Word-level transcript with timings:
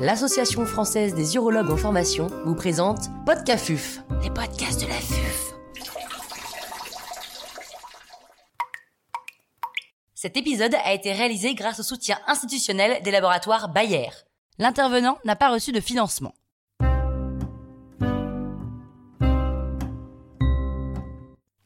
l'Association 0.00 0.64
française 0.64 1.14
des 1.14 1.34
urologues 1.36 1.70
en 1.70 1.76
formation 1.76 2.28
vous 2.46 2.54
présente 2.54 3.10
Podcafuf, 3.26 4.00
les 4.22 4.30
podcasts 4.30 4.80
de 4.80 4.86
la 4.86 4.94
FUF. 4.94 5.52
Cet 10.14 10.38
épisode 10.38 10.74
a 10.74 10.94
été 10.94 11.12
réalisé 11.12 11.54
grâce 11.54 11.80
au 11.80 11.82
soutien 11.82 12.18
institutionnel 12.26 13.02
des 13.02 13.10
laboratoires 13.10 13.68
Bayer. 13.68 14.08
L'intervenant 14.58 15.18
n'a 15.26 15.36
pas 15.36 15.50
reçu 15.50 15.70
de 15.70 15.80
financement. 15.80 16.32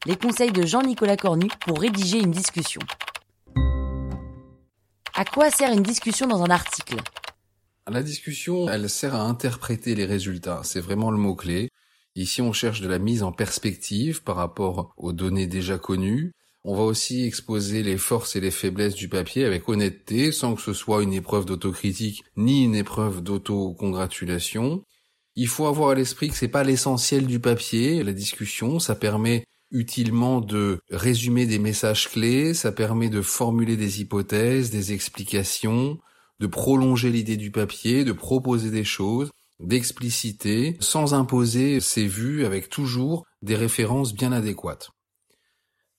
Les 0.05 0.17
conseils 0.17 0.51
de 0.51 0.65
Jean-Nicolas 0.65 1.17
Cornu 1.17 1.47
pour 1.65 1.79
rédiger 1.79 2.19
une 2.19 2.31
discussion. 2.31 2.81
À 5.15 5.23
quoi 5.23 5.49
sert 5.49 5.71
une 5.71 5.83
discussion 5.83 6.27
dans 6.27 6.43
un 6.43 6.49
article? 6.49 6.97
La 7.91 8.01
discussion, 8.01 8.67
elle 8.67 8.89
sert 8.89 9.13
à 9.13 9.21
interpréter 9.21 9.93
les 9.93 10.05
résultats. 10.05 10.61
C'est 10.63 10.79
vraiment 10.79 11.11
le 11.11 11.19
mot-clé. 11.19 11.69
Ici, 12.15 12.41
on 12.41 12.51
cherche 12.51 12.81
de 12.81 12.87
la 12.87 12.97
mise 12.97 13.21
en 13.21 13.31
perspective 13.31 14.23
par 14.23 14.37
rapport 14.37 14.93
aux 14.97 15.13
données 15.13 15.45
déjà 15.45 15.77
connues. 15.77 16.33
On 16.63 16.75
va 16.75 16.81
aussi 16.81 17.23
exposer 17.25 17.83
les 17.83 17.99
forces 17.99 18.35
et 18.35 18.41
les 18.41 18.49
faiblesses 18.49 18.95
du 18.95 19.07
papier 19.07 19.45
avec 19.45 19.69
honnêteté, 19.69 20.31
sans 20.31 20.55
que 20.55 20.63
ce 20.63 20.73
soit 20.73 21.03
une 21.03 21.13
épreuve 21.13 21.45
d'autocritique 21.45 22.23
ni 22.37 22.63
une 22.63 22.73
épreuve 22.73 23.21
d'autocongratulation. 23.21 24.83
Il 25.35 25.47
faut 25.47 25.67
avoir 25.67 25.89
à 25.89 25.95
l'esprit 25.95 26.29
que 26.29 26.35
c'est 26.35 26.47
pas 26.47 26.63
l'essentiel 26.63 27.27
du 27.27 27.39
papier. 27.39 28.01
La 28.03 28.13
discussion, 28.13 28.79
ça 28.79 28.95
permet 28.95 29.45
utilement 29.69 30.41
de 30.41 30.79
résumer 30.89 31.45
des 31.45 31.59
messages 31.59 32.09
clés, 32.09 32.55
ça 32.55 32.71
permet 32.71 33.09
de 33.09 33.21
formuler 33.21 33.77
des 33.77 34.01
hypothèses, 34.01 34.71
des 34.71 34.91
explications, 34.91 35.99
de 36.39 36.47
prolonger 36.47 37.09
l'idée 37.09 37.37
du 37.37 37.51
papier, 37.51 38.03
de 38.03 38.11
proposer 38.11 38.71
des 38.71 38.83
choses, 38.83 39.29
d'expliciter, 39.59 40.77
sans 40.79 41.13
imposer 41.13 41.79
ses 41.79 42.07
vues 42.07 42.45
avec 42.45 42.69
toujours 42.69 43.25
des 43.41 43.55
références 43.55 44.13
bien 44.13 44.31
adéquates. 44.31 44.89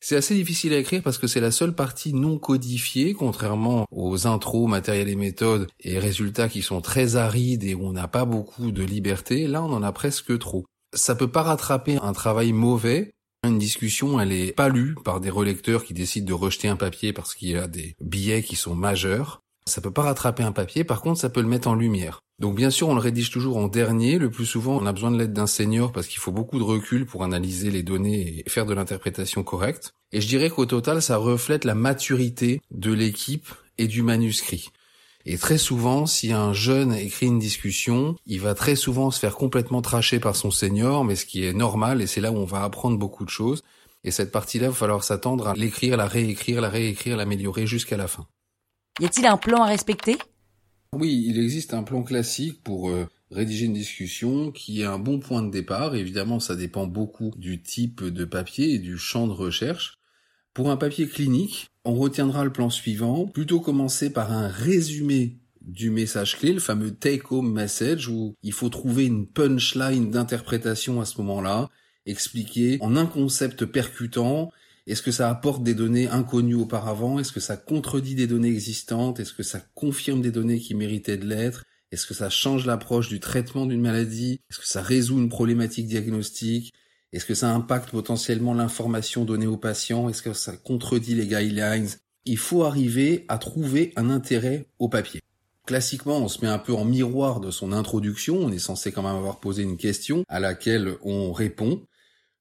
C'est 0.00 0.16
assez 0.16 0.34
difficile 0.34 0.72
à 0.74 0.78
écrire 0.78 1.02
parce 1.02 1.18
que 1.18 1.26
c'est 1.26 1.40
la 1.40 1.50
seule 1.50 1.74
partie 1.74 2.12
non 2.12 2.38
codifiée, 2.38 3.14
contrairement 3.14 3.86
aux 3.90 4.26
intros, 4.26 4.68
matériels 4.68 5.08
et 5.08 5.16
méthodes 5.16 5.68
et 5.80 5.98
résultats 5.98 6.48
qui 6.48 6.62
sont 6.62 6.80
très 6.80 7.16
arides 7.16 7.64
et 7.64 7.74
où 7.74 7.86
on 7.86 7.92
n'a 7.92 8.06
pas 8.06 8.24
beaucoup 8.24 8.70
de 8.70 8.84
liberté. 8.84 9.48
Là, 9.48 9.62
on 9.62 9.72
en 9.72 9.82
a 9.82 9.92
presque 9.92 10.38
trop. 10.38 10.64
Ça 10.94 11.14
peut 11.14 11.30
pas 11.30 11.42
rattraper 11.42 11.96
un 11.96 12.12
travail 12.12 12.52
mauvais, 12.52 13.14
une 13.42 13.58
discussion, 13.58 14.20
elle 14.20 14.32
est 14.32 14.52
pas 14.52 14.68
lue 14.68 14.94
par 15.04 15.20
des 15.20 15.30
relecteurs 15.30 15.84
qui 15.84 15.94
décident 15.94 16.26
de 16.26 16.32
rejeter 16.32 16.68
un 16.68 16.76
papier 16.76 17.12
parce 17.12 17.34
qu'il 17.34 17.50
y 17.50 17.56
a 17.56 17.66
des 17.66 17.96
billets 18.00 18.42
qui 18.42 18.56
sont 18.56 18.74
majeurs. 18.74 19.42
Ça 19.68 19.80
peut 19.80 19.90
pas 19.90 20.02
rattraper 20.02 20.44
un 20.44 20.52
papier, 20.52 20.84
par 20.84 21.00
contre, 21.00 21.20
ça 21.20 21.28
peut 21.28 21.40
le 21.40 21.48
mettre 21.48 21.68
en 21.68 21.74
lumière. 21.74 22.20
Donc 22.38 22.54
bien 22.54 22.70
sûr, 22.70 22.88
on 22.88 22.94
le 22.94 23.00
rédige 23.00 23.30
toujours 23.30 23.56
en 23.56 23.66
dernier. 23.66 24.18
Le 24.18 24.30
plus 24.30 24.46
souvent, 24.46 24.76
on 24.76 24.86
a 24.86 24.92
besoin 24.92 25.10
de 25.10 25.18
l'aide 25.18 25.32
d'un 25.32 25.46
senior 25.46 25.90
parce 25.90 26.06
qu'il 26.06 26.20
faut 26.20 26.32
beaucoup 26.32 26.58
de 26.58 26.64
recul 26.64 27.06
pour 27.06 27.24
analyser 27.24 27.70
les 27.70 27.82
données 27.82 28.44
et 28.46 28.50
faire 28.50 28.66
de 28.66 28.74
l'interprétation 28.74 29.42
correcte. 29.42 29.92
Et 30.12 30.20
je 30.20 30.28
dirais 30.28 30.50
qu'au 30.50 30.66
total, 30.66 31.02
ça 31.02 31.16
reflète 31.16 31.64
la 31.64 31.74
maturité 31.74 32.60
de 32.70 32.92
l'équipe 32.92 33.48
et 33.78 33.88
du 33.88 34.02
manuscrit. 34.02 34.68
Et 35.24 35.38
très 35.38 35.58
souvent, 35.58 36.06
si 36.06 36.32
un 36.32 36.52
jeune 36.52 36.92
écrit 36.94 37.26
une 37.26 37.40
discussion, 37.40 38.14
il 38.26 38.40
va 38.40 38.54
très 38.54 38.76
souvent 38.76 39.10
se 39.10 39.18
faire 39.18 39.34
complètement 39.34 39.82
tracher 39.82 40.20
par 40.20 40.36
son 40.36 40.52
senior, 40.52 41.04
mais 41.04 41.16
ce 41.16 41.26
qui 41.26 41.44
est 41.44 41.52
normal, 41.52 42.00
et 42.00 42.06
c'est 42.06 42.20
là 42.20 42.30
où 42.30 42.36
on 42.36 42.44
va 42.44 42.62
apprendre 42.62 42.96
beaucoup 42.96 43.24
de 43.24 43.30
choses. 43.30 43.64
Et 44.04 44.12
cette 44.12 44.30
partie-là, 44.30 44.66
il 44.66 44.70
va 44.70 44.74
falloir 44.76 45.02
s'attendre 45.02 45.48
à 45.48 45.54
l'écrire, 45.54 45.96
la 45.96 46.06
réécrire, 46.06 46.60
la 46.60 46.68
réécrire, 46.68 47.16
l'améliorer 47.16 47.66
jusqu'à 47.66 47.96
la 47.96 48.06
fin. 48.06 48.28
Y 48.98 49.04
a-t-il 49.04 49.26
un 49.26 49.36
plan 49.36 49.62
à 49.62 49.66
respecter? 49.66 50.16
Oui, 50.94 51.24
il 51.26 51.38
existe 51.38 51.74
un 51.74 51.82
plan 51.82 52.02
classique 52.02 52.62
pour 52.62 52.88
euh, 52.88 53.06
rédiger 53.30 53.66
une 53.66 53.74
discussion 53.74 54.50
qui 54.50 54.80
est 54.80 54.86
un 54.86 54.98
bon 54.98 55.18
point 55.18 55.42
de 55.42 55.50
départ. 55.50 55.94
Évidemment, 55.94 56.40
ça 56.40 56.56
dépend 56.56 56.86
beaucoup 56.86 57.30
du 57.36 57.60
type 57.60 58.02
de 58.02 58.24
papier 58.24 58.72
et 58.72 58.78
du 58.78 58.96
champ 58.96 59.26
de 59.26 59.32
recherche. 59.32 59.98
Pour 60.54 60.70
un 60.70 60.78
papier 60.78 61.06
clinique, 61.06 61.68
on 61.84 61.94
retiendra 61.94 62.42
le 62.44 62.52
plan 62.52 62.70
suivant, 62.70 63.26
plutôt 63.26 63.60
commencer 63.60 64.10
par 64.10 64.32
un 64.32 64.48
résumé 64.48 65.36
du 65.60 65.90
message 65.90 66.38
clé, 66.38 66.54
le 66.54 66.60
fameux 66.60 66.92
take-home 66.92 67.52
message, 67.52 68.08
où 68.08 68.34
il 68.42 68.52
faut 68.54 68.70
trouver 68.70 69.04
une 69.04 69.26
punchline 69.26 70.10
d'interprétation 70.10 71.02
à 71.02 71.04
ce 71.04 71.18
moment-là, 71.18 71.68
expliquer 72.06 72.78
en 72.80 72.96
un 72.96 73.04
concept 73.04 73.66
percutant, 73.66 74.50
est-ce 74.86 75.02
que 75.02 75.10
ça 75.10 75.28
apporte 75.28 75.62
des 75.62 75.74
données 75.74 76.08
inconnues 76.08 76.54
auparavant, 76.54 77.18
est-ce 77.18 77.32
que 77.32 77.40
ça 77.40 77.56
contredit 77.56 78.14
des 78.14 78.26
données 78.26 78.52
existantes, 78.52 79.20
est-ce 79.20 79.32
que 79.32 79.42
ça 79.42 79.60
confirme 79.74 80.20
des 80.20 80.30
données 80.30 80.60
qui 80.60 80.74
méritaient 80.74 81.16
de 81.16 81.26
l'être, 81.26 81.64
est-ce 81.90 82.06
que 82.06 82.14
ça 82.14 82.30
change 82.30 82.66
l'approche 82.66 83.08
du 83.08 83.20
traitement 83.20 83.66
d'une 83.66 83.80
maladie, 83.80 84.40
est-ce 84.50 84.58
que 84.58 84.66
ça 84.66 84.82
résout 84.82 85.18
une 85.18 85.28
problématique 85.28 85.86
diagnostique, 85.86 86.72
est-ce 87.12 87.24
que 87.24 87.34
ça 87.34 87.54
impacte 87.54 87.90
potentiellement 87.90 88.52
l'information 88.52 89.24
donnée 89.24 89.46
aux 89.46 89.56
patients? 89.56 90.08
Est-ce 90.08 90.22
que 90.22 90.34
ça 90.34 90.56
contredit 90.56 91.14
les 91.14 91.26
guidelines? 91.26 91.88
Il 92.24 92.36
faut 92.36 92.64
arriver 92.64 93.24
à 93.28 93.38
trouver 93.38 93.92
un 93.96 94.10
intérêt 94.10 94.66
au 94.78 94.88
papier. 94.88 95.22
Classiquement, 95.66 96.18
on 96.18 96.28
se 96.28 96.44
met 96.44 96.50
un 96.50 96.58
peu 96.58 96.74
en 96.74 96.84
miroir 96.84 97.40
de 97.40 97.50
son 97.50 97.72
introduction, 97.72 98.36
on 98.36 98.52
est 98.52 98.58
censé 98.58 98.92
quand 98.92 99.02
même 99.02 99.16
avoir 99.16 99.40
posé 99.40 99.62
une 99.62 99.76
question 99.76 100.24
à 100.28 100.40
laquelle 100.40 100.96
on 101.02 101.32
répond. 101.32 101.86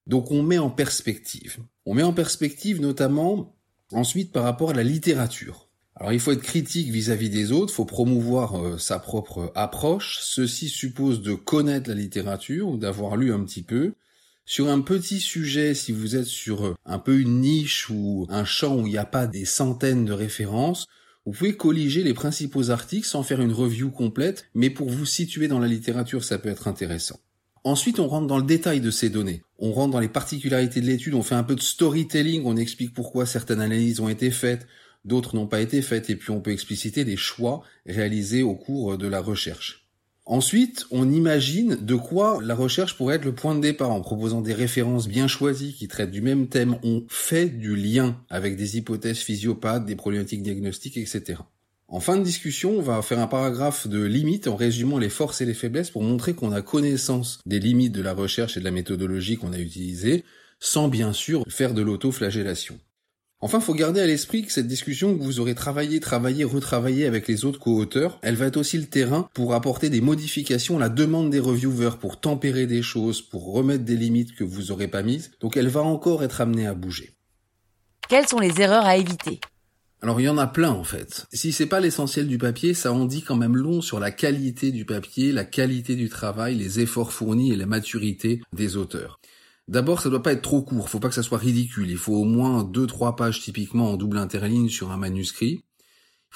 Donc 0.08 0.32
on 0.32 0.44
met 0.44 0.58
en 0.58 0.70
perspective. 0.70 1.58
On 1.85 1.94
met 1.94 2.03
en 2.03 2.13
perspective 2.13 2.81
notamment 2.81 3.56
ensuite 3.91 4.31
par 4.31 4.44
rapport 4.44 4.72
à 4.72 4.73
la 4.73 4.84
littérature. 4.84 5.69
Alors 5.96 6.12
il 6.12 6.19
faut 6.19 6.31
être 6.31 6.41
critique 6.41 6.90
vis-à-vis 6.90 7.29
des 7.29 7.51
autres, 7.51 7.72
il 7.72 7.75
faut 7.75 7.85
promouvoir 7.85 8.59
euh, 8.59 8.78
sa 8.78 9.00
propre 9.00 9.51
approche. 9.56 10.19
Ceci 10.22 10.68
suppose 10.68 11.22
de 11.22 11.35
connaître 11.35 11.90
la 11.90 11.96
littérature 11.96 12.68
ou 12.68 12.78
d'avoir 12.78 13.16
lu 13.16 13.31
un 13.31 13.44
petit 13.46 13.62
peu. 13.62 13.94
Sur 14.46 14.69
un 14.69 14.81
petit 14.81 15.19
sujet, 15.19 15.73
si 15.73 15.91
vous 15.91 16.16
êtes 16.16 16.25
sur 16.25 16.66
euh, 16.66 16.75
un 16.85 17.00
peu 17.00 17.19
une 17.19 17.40
niche 17.40 17.90
ou 17.90 18.25
un 18.29 18.46
champ 18.46 18.75
où 18.75 18.88
il 18.88 18.91
n'y 18.91 18.97
a 18.97 19.06
pas 19.06 19.25
des 19.25 19.46
centaines 19.46 20.06
de 20.06 20.12
références, 20.12 20.88
vous 21.25 21.31
pouvez 21.31 21.56
colliger 21.56 22.03
les 22.03 22.13
principaux 22.13 22.72
articles 22.72 23.07
sans 23.07 23.23
faire 23.23 23.41
une 23.41 23.53
review 23.53 23.90
complète, 23.90 24.46
mais 24.53 24.69
pour 24.69 24.90
vous 24.90 25.06
situer 25.06 25.47
dans 25.47 25.59
la 25.59 25.67
littérature, 25.67 26.23
ça 26.23 26.38
peut 26.38 26.50
être 26.50 26.67
intéressant. 26.67 27.19
Ensuite, 27.63 28.00
on 28.00 28.07
rentre 28.07 28.28
dans 28.28 28.38
le 28.38 28.44
détail 28.44 28.81
de 28.81 28.91
ces 28.91 29.09
données. 29.09 29.41
On 29.60 29.72
rentre 29.72 29.92
dans 29.92 30.00
les 30.00 30.10
particularités 30.10 30.82
de 30.82 30.86
l'étude, 30.86 31.14
on 31.14 31.24
fait 31.24 31.36
un 31.36 31.44
peu 31.44 31.56
de 31.56 31.62
storytelling, 31.62 32.44
on 32.46 32.58
explique 32.58 32.94
pourquoi 32.94 33.26
certaines 33.26 33.62
analyses 33.62 34.00
ont 34.00 34.10
été 34.10 34.32
faites, 34.32 34.68
d'autres 35.06 35.36
n'ont 35.36 35.48
pas 35.48 35.62
été 35.62 35.82
faites, 35.82 36.10
et 36.10 36.16
puis 36.16 36.32
on 36.32 36.42
peut 36.42 36.52
expliciter 36.52 37.06
des 37.06 37.18
choix 37.18 37.64
réalisés 37.86 38.44
au 38.44 38.56
cours 38.56 38.98
de 38.98 39.08
la 39.08 39.22
recherche. 39.22 39.86
Ensuite, 40.28 40.88
on 40.90 41.12
imagine 41.12 41.78
de 41.80 41.94
quoi 41.94 42.40
la 42.42 42.56
recherche 42.56 42.98
pourrait 42.98 43.18
être 43.18 43.26
le 43.26 43.36
point 43.36 43.54
de 43.54 43.62
départ 43.62 43.92
en 43.92 44.02
proposant 44.02 44.42
des 44.42 44.56
références 44.56 45.08
bien 45.08 45.28
choisies 45.28 45.74
qui 45.74 45.88
traitent 45.88 46.10
du 46.10 46.22
même 46.22 46.48
thème. 46.48 46.80
On 46.82 47.06
fait 47.10 47.46
du 47.46 47.76
lien 47.76 48.20
avec 48.32 48.56
des 48.56 48.78
hypothèses 48.78 49.20
physiopathes, 49.20 49.86
des 49.86 49.96
problématiques 49.96 50.42
diagnostiques, 50.42 50.98
etc. 50.98 51.42
En 51.88 52.00
fin 52.00 52.18
de 52.18 52.23
discussion, 52.23 52.72
on 52.72 52.81
va 52.81 53.01
faire 53.03 53.19
un 53.19 53.28
paragraphe 53.28 53.88
de 53.88 54.03
limites 54.03 54.47
en 54.47 54.56
résumant 54.56 54.97
les 54.97 55.09
forces 55.09 55.41
et 55.41 55.46
les 55.46 55.53
faiblesses 55.53 55.91
pour 55.91 56.01
montrer 56.01 56.34
qu'on 56.34 56.51
a 56.51 56.63
connaissance 56.63 57.40
des 57.46 57.59
limites 57.59 57.94
de 57.94 58.01
la 58.01 58.13
recherche 58.13 58.57
et 58.57 58.59
de 58.59 58.66
la 58.66 58.72
méthodologie 58.72 59.38
qu'on 59.38 59.53
a 59.53 59.59
utilisée, 59.59 60.23
sans 60.59 60.88
bien 60.88 61.13
sûr 61.13 61.44
faire 61.47 61.75
de 61.75 61.84
l'autoflagellation. 61.84 62.79
Enfin, 63.40 63.59
faut 63.59 63.75
garder 63.75 64.01
à 64.01 64.07
l'esprit 64.07 64.44
que 64.44 64.51
cette 64.51 64.66
discussion 64.66 65.16
que 65.16 65.22
vous 65.22 65.40
aurez 65.40 65.53
travaillé, 65.53 66.00
travaillé, 66.00 66.44
retravaillé 66.44 67.06
avec 67.06 67.28
les 67.28 67.46
autres 67.46 67.59
co-auteurs, 67.59 68.17
elle 68.23 68.35
va 68.35 68.47
être 68.47 68.57
aussi 68.57 68.79
le 68.79 68.85
terrain 68.85 69.29
pour 69.35 69.53
apporter 69.53 69.91
des 69.91 70.02
modifications 70.02 70.78
à 70.78 70.79
la 70.79 70.90
demande 70.90 71.29
des 71.29 71.40
reviewers, 71.40 72.00
pour 72.02 72.19
tempérer 72.19 72.66
des 72.66 72.81
choses, 72.81 73.22
pour 73.22 73.53
remettre 73.53 73.84
des 73.84 73.97
limites 73.97 74.34
que 74.34 74.44
vous 74.44 74.72
aurez 74.72 74.88
pas 74.88 75.03
mises. 75.03 75.31
Donc 75.40 75.57
elle 75.57 75.67
va 75.67 75.84
encore 75.84 76.23
être 76.23 76.41
amenée 76.41 76.66
à 76.66 76.73
bouger. 76.73 77.12
Quelles 78.09 78.28
sont 78.28 78.40
les 78.40 78.59
erreurs 78.59 78.85
à 78.85 78.97
éviter? 78.97 79.40
Alors 80.02 80.20
il 80.20 80.26
y 80.26 80.30
en 80.30 80.38
a 80.38 80.48
plein 80.48 80.72
en 80.72 80.84
fait. 80.84 81.26
Si 81.34 81.52
c'est 81.52 81.66
pas 81.66 81.80
l'essentiel 81.80 82.28
du 82.28 82.38
papier, 82.38 82.74
ça 82.74 82.94
en 82.94 83.06
dit 83.06 83.24
quand 83.24 83.36
même 83.36 83.56
long 83.56 83.82
sur 83.82 84.00
la 84.00 84.12
qualité 84.12 84.72
du 84.72 84.86
papier, 84.86 85.32
la 85.32 85.46
qualité 85.46 85.96
du 85.96 86.09
travail, 86.09 86.56
les 86.56 86.80
efforts 86.80 87.12
fournis 87.12 87.52
et 87.52 87.56
la 87.56 87.66
maturité 87.66 88.42
des 88.53 88.78
auteurs. 88.78 89.20
D'abord, 89.68 90.02
ça 90.02 90.09
doit 90.09 90.22
pas 90.22 90.34
être 90.34 90.44
trop 90.44 90.62
court, 90.62 90.90
faut 90.90 91.00
pas 91.00 91.09
que 91.09 91.16
ça 91.16 91.24
soit 91.24 91.40
ridicule. 91.40 91.90
Il 91.90 91.97
faut 91.97 92.14
au 92.14 92.24
moins 92.24 92.64
deux, 92.64 92.86
trois 92.86 93.16
pages 93.16 93.42
typiquement 93.42 93.92
en 93.92 93.97
double 93.97 94.18
interligne 94.18 94.70
sur 94.70 94.92
un 94.92 94.97
manuscrit. 94.97 95.64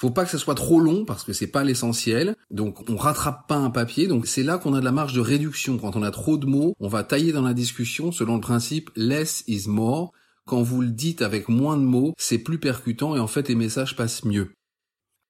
faut 0.00 0.10
pas 0.10 0.24
que 0.24 0.30
ça 0.30 0.38
soit 0.38 0.54
trop 0.54 0.80
long 0.80 1.04
parce 1.04 1.22
que 1.22 1.32
c'est 1.32 1.46
pas 1.46 1.62
l'essentiel. 1.62 2.34
Donc 2.50 2.88
on 2.88 2.96
rattrape 2.96 3.46
pas 3.46 3.56
un 3.56 3.70
papier. 3.70 4.08
Donc 4.08 4.26
c'est 4.26 4.42
là 4.42 4.58
qu'on 4.58 4.74
a 4.74 4.80
de 4.80 4.84
la 4.84 4.92
marge 4.92 5.12
de 5.12 5.20
réduction. 5.20 5.78
Quand 5.78 5.94
on 5.94 6.02
a 6.02 6.10
trop 6.10 6.38
de 6.38 6.46
mots, 6.46 6.74
on 6.80 6.88
va 6.88 7.04
tailler 7.04 7.32
dans 7.32 7.42
la 7.42 7.54
discussion 7.54 8.10
selon 8.10 8.36
le 8.36 8.40
principe 8.40 8.90
less 8.96 9.44
is 9.46 9.68
more. 9.68 10.12
Quand 10.50 10.62
vous 10.62 10.80
le 10.80 10.90
dites 10.90 11.22
avec 11.22 11.48
moins 11.48 11.76
de 11.76 11.84
mots, 11.84 12.12
c'est 12.18 12.38
plus 12.38 12.58
percutant 12.58 13.14
et 13.14 13.20
en 13.20 13.28
fait 13.28 13.48
les 13.48 13.54
messages 13.54 13.94
passent 13.94 14.24
mieux. 14.24 14.50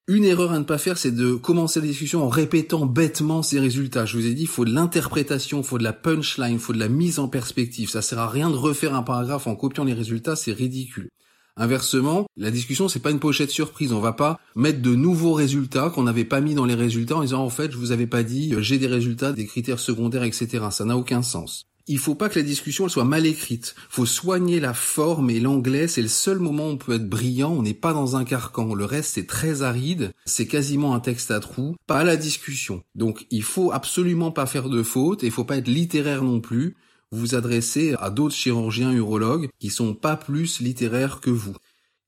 Une 0.09 0.25
erreur 0.25 0.53
à 0.53 0.59
ne 0.59 0.65
pas 0.65 0.79
faire, 0.79 0.97
c'est 0.97 1.15
de 1.15 1.35
commencer 1.35 1.79
la 1.79 1.89
discussion 1.89 2.25
en 2.25 2.31
répétant 2.31 2.87
bêtement 2.87 3.43
ses 3.43 3.61
résultats. 3.61 4.07
Je 4.07 4.17
vous 4.17 4.27
ai 4.27 4.33
dit, 4.33 4.45
il 4.45 4.49
faut 4.49 4.65
de 4.65 4.73
l'interprétation, 4.73 5.59
il 5.59 5.65
faut 5.65 5.77
de 5.77 5.85
la 5.85 5.93
punchline, 5.93 6.55
il 6.55 6.59
faut 6.59 6.73
de 6.73 6.79
la 6.79 6.89
mise 6.89 7.19
en 7.19 7.29
perspective. 7.29 7.91
Ça 7.91 8.01
sert 8.01 8.19
à 8.19 8.31
rien 8.31 8.49
de 8.49 8.55
refaire 8.55 8.95
un 8.95 9.03
paragraphe 9.03 9.47
en 9.47 9.57
copiant 9.57 9.85
les 9.85 9.93
résultats, 9.93 10.37
c'est 10.37 10.53
ridicule. 10.53 11.11
Inversement, 11.59 12.25
la 12.39 12.51
discussion 12.51 12.89
c'est 12.89 13.01
pas 13.01 13.11
une 13.11 13.21
pochette 13.21 13.51
surprise. 13.51 13.93
On 13.93 14.01
va 14.01 14.15
pas 14.15 14.41
mettre 14.57 14.81
de 14.81 14.95
nouveaux 14.95 15.35
résultats 15.35 15.91
qu'on 15.91 16.05
n'avait 16.05 16.25
pas 16.25 16.41
mis 16.41 16.55
dans 16.55 16.65
les 16.65 16.75
résultats 16.75 17.17
en 17.17 17.21
disant 17.21 17.45
en 17.45 17.51
fait 17.51 17.73
je 17.73 17.77
vous 17.77 17.93
avais 17.93 18.07
pas 18.07 18.23
dit 18.23 18.55
euh, 18.55 18.63
j'ai 18.63 18.79
des 18.79 18.87
résultats, 18.87 19.35
des 19.35 19.45
critères 19.45 19.81
secondaires, 19.81 20.23
etc. 20.23 20.65
Ça 20.71 20.87
n'a 20.87 20.97
aucun 20.97 21.21
sens. 21.21 21.67
Il 21.93 21.99
faut 21.99 22.15
pas 22.15 22.29
que 22.29 22.39
la 22.39 22.45
discussion 22.45 22.89
soit 22.89 23.05
mal 23.05 23.27
écrite. 23.27 23.75
Faut 23.89 24.07
soigner 24.07 24.61
la 24.61 24.75
forme 24.75 25.29
et 25.29 25.41
l'anglais. 25.41 25.89
C'est 25.89 26.03
le 26.03 26.07
seul 26.09 26.39
moment 26.39 26.69
où 26.69 26.71
on 26.71 26.77
peut 26.77 26.95
être 26.95 27.09
brillant. 27.09 27.51
On 27.51 27.63
n'est 27.63 27.75
pas 27.75 27.93
dans 27.93 28.15
un 28.15 28.25
carcan. 28.25 28.75
Le 28.75 28.85
reste 28.85 29.15
c'est 29.15 29.27
très 29.27 29.63
aride. 29.63 30.13
C'est 30.25 30.47
quasiment 30.47 30.95
un 30.95 31.01
texte 31.01 31.33
à 31.33 31.41
trous. 31.41 31.75
Pas 31.89 32.05
la 32.05 32.17
discussion. 32.17 32.85
Donc 32.95 33.27
il 33.33 33.43
faut 33.43 33.73
absolument 33.73 34.31
pas 34.31 34.47
faire 34.47 34.69
de 34.69 34.85
faute 34.85 35.25
et 35.25 35.31
faut 35.31 35.43
pas 35.43 35.57
être 35.57 35.67
littéraire 35.67 36.23
non 36.23 36.41
plus 36.41 36.77
vous 37.13 37.19
vous 37.19 37.35
adressez 37.35 37.97
à 37.99 38.11
d'autres 38.11 38.37
chirurgiens 38.37 38.93
urologues 38.93 39.49
qui 39.59 39.69
sont 39.69 39.95
pas 39.95 40.15
plus 40.15 40.61
littéraires 40.61 41.21
que 41.21 41.31
vous. 41.31 41.57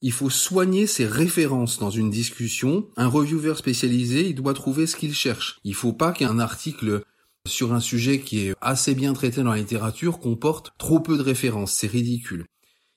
Il 0.01 0.13
faut 0.13 0.31
soigner 0.31 0.87
ses 0.87 1.07
références 1.07 1.81
dans 1.81 1.91
une 1.91 2.11
discussion. 2.11 2.89
Un 2.97 3.09
reviewer 3.09 3.55
spécialisé, 3.57 4.29
il 4.29 4.37
doit 4.37 4.55
trouver 4.55 4.87
ce 4.87 4.95
qu'il 4.95 5.15
cherche. 5.15 5.59
Il 5.65 5.75
faut 5.75 5.93
pas 5.93 6.13
qu'un 6.13 6.39
article 6.39 7.03
sur 7.47 7.73
un 7.73 7.81
sujet 7.81 8.21
qui 8.21 8.47
est 8.47 8.55
assez 8.61 8.95
bien 8.95 9.13
traité 9.13 9.43
dans 9.43 9.51
la 9.51 9.59
littérature 9.59 10.19
comporte 10.21 10.73
trop 10.79 11.01
peu 11.01 11.17
de 11.17 11.23
références. 11.23 11.73
C'est 11.73 11.87
ridicule. 11.87 12.47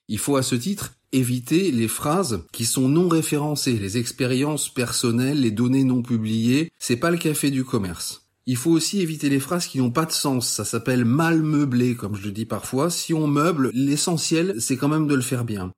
Il 0.08 0.18
faut 0.18 0.36
à 0.36 0.42
ce 0.42 0.54
titre 0.54 0.94
éviter 1.12 1.70
les 1.72 1.88
phrases 1.88 2.44
qui 2.52 2.64
sont 2.64 2.88
non 2.88 3.08
référencées, 3.08 3.78
les 3.78 3.98
expériences 3.98 4.68
personnelles, 4.68 5.40
les 5.40 5.50
données 5.50 5.84
non 5.84 6.02
publiées. 6.02 6.70
C'est 6.78 6.96
pas 6.96 7.10
le 7.10 7.16
café 7.16 7.50
du 7.50 7.64
commerce. 7.64 8.22
Il 8.46 8.56
faut 8.56 8.70
aussi 8.70 9.00
éviter 9.00 9.28
les 9.28 9.40
phrases 9.40 9.66
qui 9.66 9.78
n'ont 9.78 9.90
pas 9.90 10.06
de 10.06 10.12
sens. 10.12 10.48
Ça 10.48 10.64
s'appelle 10.64 11.04
mal 11.04 11.42
meubler, 11.42 11.96
comme 11.96 12.14
je 12.14 12.24
le 12.24 12.30
dis 12.30 12.46
parfois. 12.46 12.90
Si 12.90 13.12
on 13.12 13.26
meuble, 13.26 13.70
l'essentiel, 13.74 14.60
c'est 14.60 14.76
quand 14.76 14.88
même 14.88 15.08
de 15.08 15.16
le 15.16 15.22
faire 15.22 15.44
bien. 15.44 15.72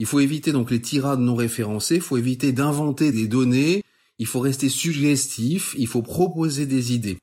Il 0.00 0.06
faut 0.06 0.18
éviter 0.18 0.50
donc 0.50 0.72
les 0.72 0.80
tirades 0.80 1.20
non 1.20 1.36
référencées. 1.36 1.96
Il 1.96 2.00
faut 2.00 2.16
éviter 2.16 2.50
d'inventer 2.50 3.12
des 3.12 3.28
données. 3.28 3.84
Il 4.18 4.26
faut 4.26 4.40
rester 4.40 4.68
suggestif. 4.68 5.76
Il 5.78 5.86
faut 5.86 6.02
proposer 6.02 6.66
des 6.66 6.92
idées. 6.92 7.18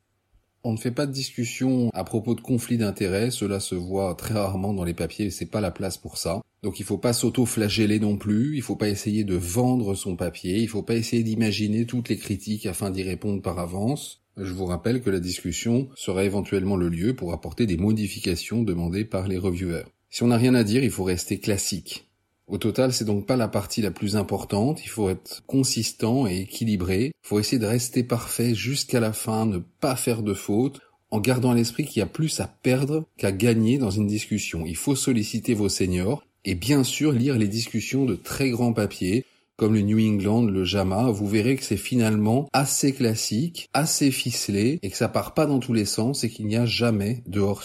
On 0.63 0.73
ne 0.73 0.77
fait 0.77 0.91
pas 0.91 1.05
de 1.05 1.13
discussion 1.13 1.89
à 1.93 2.03
propos 2.03 2.35
de 2.35 2.41
conflits 2.41 2.77
d'intérêts, 2.77 3.31
cela 3.31 3.61
se 3.61 3.75
voit 3.75 4.13
très 4.15 4.33
rarement 4.33 4.73
dans 4.73 4.83
les 4.83 4.93
papiers, 4.93 5.29
c'est 5.29 5.45
pas 5.45 5.61
la 5.61 5.71
place 5.71 5.97
pour 5.97 6.17
ça. 6.17 6.41
Donc 6.63 6.81
il 6.81 6.85
faut 6.85 6.97
pas 6.97 7.13
s'auto-flageller 7.13 7.99
non 7.99 8.17
plus, 8.17 8.57
il 8.57 8.61
faut 8.61 8.75
pas 8.75 8.89
essayer 8.89 9.23
de 9.23 9.35
vendre 9.35 9.95
son 9.95 10.17
papier, 10.17 10.57
il 10.57 10.67
faut 10.67 10.83
pas 10.83 10.95
essayer 10.95 11.23
d'imaginer 11.23 11.85
toutes 11.85 12.09
les 12.09 12.17
critiques 12.17 12.65
afin 12.65 12.89
d'y 12.89 13.03
répondre 13.03 13.41
par 13.41 13.57
avance. 13.59 14.21
Je 14.35 14.51
vous 14.51 14.65
rappelle 14.65 15.01
que 15.01 15.09
la 15.09 15.21
discussion 15.21 15.87
sera 15.95 16.25
éventuellement 16.25 16.75
le 16.75 16.89
lieu 16.89 17.15
pour 17.15 17.31
apporter 17.31 17.65
des 17.65 17.77
modifications 17.77 18.63
demandées 18.63 19.05
par 19.05 19.29
les 19.29 19.37
reviewers. 19.37 19.85
Si 20.09 20.23
on 20.23 20.27
n'a 20.27 20.37
rien 20.37 20.55
à 20.55 20.65
dire, 20.65 20.83
il 20.83 20.91
faut 20.91 21.03
rester 21.05 21.39
classique. 21.39 22.08
Au 22.49 22.57
total, 22.57 22.91
c'est 22.93 23.05
donc 23.05 23.27
pas 23.27 23.37
la 23.37 23.47
partie 23.47 23.81
la 23.81 23.91
plus 23.91 24.15
importante, 24.15 24.83
il 24.83 24.89
faut 24.89 25.09
être 25.09 25.43
consistant 25.45 26.25
et 26.25 26.39
équilibré, 26.39 27.05
il 27.05 27.27
faut 27.27 27.39
essayer 27.39 27.59
de 27.59 27.67
rester 27.67 28.03
parfait 28.03 28.55
jusqu'à 28.55 28.99
la 28.99 29.13
fin, 29.13 29.45
ne 29.45 29.59
pas 29.59 29.95
faire 29.95 30.23
de 30.23 30.33
fautes, 30.33 30.81
en 31.11 31.19
gardant 31.19 31.51
à 31.51 31.55
l'esprit 31.55 31.85
qu'il 31.85 31.99
y 31.99 32.03
a 32.03 32.07
plus 32.07 32.39
à 32.39 32.47
perdre 32.47 33.05
qu'à 33.17 33.31
gagner 33.31 33.77
dans 33.77 33.91
une 33.91 34.07
discussion. 34.07 34.65
Il 34.65 34.75
faut 34.75 34.95
solliciter 34.95 35.53
vos 35.53 35.69
seniors 35.69 36.23
et 36.43 36.55
bien 36.55 36.83
sûr 36.83 37.11
lire 37.11 37.37
les 37.37 37.47
discussions 37.47 38.05
de 38.05 38.15
très 38.15 38.49
grands 38.49 38.73
papiers, 38.73 39.25
comme 39.55 39.73
le 39.73 39.81
New 39.81 39.99
England, 39.99 40.45
le 40.45 40.63
JAMA, 40.63 41.11
vous 41.11 41.27
verrez 41.27 41.55
que 41.55 41.63
c'est 41.63 41.77
finalement 41.77 42.47
assez 42.53 42.93
classique, 42.93 43.69
assez 43.73 44.09
ficelé, 44.09 44.79
et 44.81 44.89
que 44.89 44.97
ça 44.97 45.09
part 45.09 45.33
pas 45.33 45.45
dans 45.45 45.59
tous 45.59 45.73
les 45.73 45.85
sens 45.85 46.23
et 46.23 46.29
qu'il 46.29 46.47
n'y 46.47 46.55
a 46.55 46.65
jamais 46.65 47.21
de 47.27 47.41
hors 47.41 47.63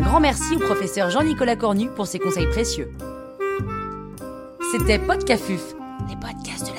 Un 0.00 0.02
grand 0.02 0.20
merci 0.20 0.56
au 0.56 0.58
professeur 0.58 1.10
Jean-Nicolas 1.10 1.56
Cornu 1.56 1.90
pour 1.90 2.06
ses 2.06 2.18
conseils 2.18 2.46
précieux. 2.46 2.90
C'était 4.72 4.98
Podcafuf, 4.98 5.74
les 6.08 6.16
podcasts 6.16 6.68
de. 6.68 6.69